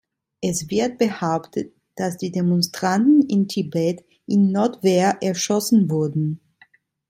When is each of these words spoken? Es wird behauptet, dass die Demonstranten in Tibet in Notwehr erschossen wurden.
Es 0.41 0.67
wird 0.71 0.97
behauptet, 0.97 1.73
dass 1.95 2.17
die 2.17 2.31
Demonstranten 2.31 3.21
in 3.29 3.47
Tibet 3.47 4.03
in 4.25 4.51
Notwehr 4.51 5.19
erschossen 5.21 5.91
wurden. 5.91 6.39